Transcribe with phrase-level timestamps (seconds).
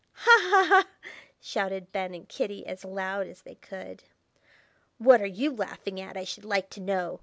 [0.13, 0.39] "Ha!
[0.49, 0.65] ha!
[0.67, 4.01] ha!" shouted Ben and Kitty, as loud as they could.
[4.97, 7.19] "What are you laughing at, I should like to know?"